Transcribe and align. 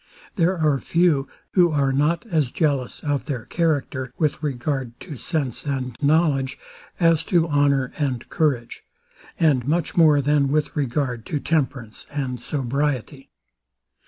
There 0.35 0.57
are 0.57 0.79
few, 0.79 1.27
who 1.53 1.71
are 1.73 1.93
not 1.93 2.25
as 2.25 2.49
jealous 2.49 3.01
of 3.01 3.27
their 3.27 3.45
character, 3.45 4.11
with 4.17 4.41
regard 4.41 4.99
to 5.01 5.15
sense 5.15 5.63
and 5.63 5.95
knowledge, 6.01 6.57
as 6.99 7.23
to 7.25 7.47
honour 7.47 7.93
and 7.99 8.27
courage; 8.27 8.83
and 9.39 9.67
much 9.67 9.95
more 9.95 10.19
than 10.19 10.47
with 10.47 10.75
regard 10.75 11.23
to 11.27 11.39
temperance 11.39 12.07
and 12.09 12.41
sobriety. 12.41 13.29